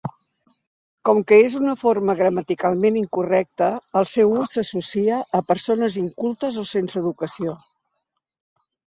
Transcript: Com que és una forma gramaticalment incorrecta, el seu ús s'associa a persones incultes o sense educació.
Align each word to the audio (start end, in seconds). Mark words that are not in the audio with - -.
Com 1.07 1.19
que 1.31 1.37
és 1.47 1.55
una 1.57 1.73
forma 1.81 2.13
gramaticalment 2.21 2.95
incorrecta, 3.01 3.67
el 4.01 4.07
seu 4.11 4.33
ús 4.43 4.53
s'associa 4.57 5.19
a 5.41 5.41
persones 5.51 5.97
incultes 6.05 6.57
o 6.63 6.65
sense 6.71 6.99
educació. 7.03 7.53